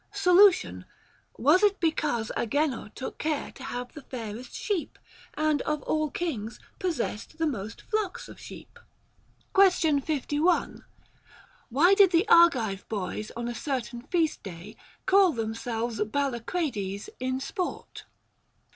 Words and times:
Solution. 0.13 0.85
Was 1.37 1.61
it 1.61 1.79
because 1.79 2.31
Agenor 2.35 2.89
took 2.95 3.19
care 3.19 3.51
to 3.51 3.63
have 3.63 3.93
the 3.93 4.01
fairest 4.01 4.55
sheep, 4.55 4.97
and 5.35 5.61
of 5.61 5.83
all 5.83 6.09
kings 6.09 6.59
possessed 6.79 7.37
the 7.37 7.45
most 7.45 7.83
flocks 7.83 8.27
of 8.27 8.39
sheep? 8.39 8.79
Question 9.53 10.01
51. 10.01 10.83
Why 11.69 11.93
did 11.93 12.09
the 12.09 12.27
Argive 12.29 12.89
boys 12.89 13.29
on 13.37 13.47
a 13.47 13.53
certain 13.53 14.01
feast 14.01 14.41
day 14.41 14.75
call 15.05 15.33
themselves 15.33 15.99
Ballacrades 15.99 17.09
in 17.19 17.39
sport? 17.39 18.05